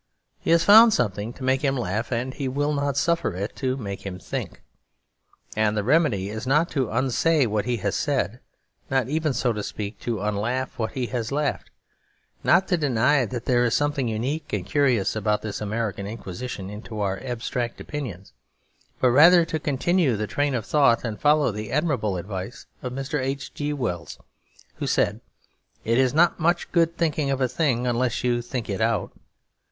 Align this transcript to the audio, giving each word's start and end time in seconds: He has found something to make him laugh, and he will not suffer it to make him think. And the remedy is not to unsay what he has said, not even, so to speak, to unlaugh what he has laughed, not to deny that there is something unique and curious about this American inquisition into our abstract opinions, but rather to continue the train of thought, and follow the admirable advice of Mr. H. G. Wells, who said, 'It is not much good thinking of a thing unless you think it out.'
He 0.39 0.49
has 0.49 0.63
found 0.65 0.95
something 0.95 1.31
to 1.33 1.43
make 1.43 1.61
him 1.61 1.77
laugh, 1.77 2.11
and 2.11 2.33
he 2.33 2.47
will 2.47 2.73
not 2.73 2.97
suffer 2.97 3.35
it 3.35 3.55
to 3.57 3.77
make 3.77 4.01
him 4.03 4.17
think. 4.17 4.63
And 5.55 5.77
the 5.77 5.83
remedy 5.83 6.27
is 6.29 6.47
not 6.47 6.71
to 6.71 6.89
unsay 6.89 7.45
what 7.45 7.65
he 7.65 7.77
has 7.85 7.95
said, 7.95 8.39
not 8.89 9.09
even, 9.09 9.31
so 9.31 9.53
to 9.53 9.61
speak, 9.61 9.99
to 9.99 10.21
unlaugh 10.21 10.69
what 10.77 10.93
he 10.93 11.05
has 11.13 11.31
laughed, 11.31 11.69
not 12.43 12.67
to 12.69 12.77
deny 12.77 13.25
that 13.25 13.45
there 13.45 13.63
is 13.63 13.75
something 13.75 14.07
unique 14.07 14.51
and 14.51 14.65
curious 14.65 15.15
about 15.15 15.43
this 15.43 15.61
American 15.61 16.07
inquisition 16.07 16.71
into 16.71 16.99
our 16.99 17.19
abstract 17.23 17.79
opinions, 17.79 18.33
but 18.99 19.11
rather 19.11 19.45
to 19.45 19.59
continue 19.59 20.17
the 20.17 20.25
train 20.25 20.55
of 20.55 20.65
thought, 20.65 21.03
and 21.03 21.19
follow 21.21 21.51
the 21.51 21.71
admirable 21.71 22.17
advice 22.17 22.65
of 22.81 22.91
Mr. 22.91 23.21
H. 23.21 23.53
G. 23.53 23.71
Wells, 23.71 24.17
who 24.77 24.87
said, 24.87 25.21
'It 25.83 25.99
is 25.99 26.11
not 26.11 26.39
much 26.39 26.71
good 26.71 26.97
thinking 26.97 27.29
of 27.29 27.39
a 27.39 27.47
thing 27.47 27.85
unless 27.85 28.23
you 28.23 28.41
think 28.41 28.67
it 28.67 28.81
out.' 28.81 29.11